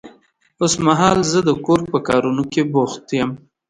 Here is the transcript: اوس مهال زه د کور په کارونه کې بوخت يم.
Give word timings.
اوس 0.61 0.73
مهال 0.85 1.19
زه 1.31 1.39
د 1.47 1.49
کور 1.65 1.79
په 1.91 1.97
کارونه 2.07 2.43
کې 2.51 2.61
بوخت 2.73 3.05
يم. 3.19 3.31